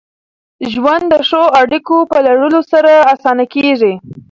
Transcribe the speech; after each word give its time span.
ژوند 0.71 1.03
د 1.09 1.15
ښو 1.27 1.43
اړیکو 1.61 1.97
په 2.11 2.17
لرلو 2.25 2.61
سره 2.71 2.91
اسانه 3.13 3.45
کېږي. 3.53 3.93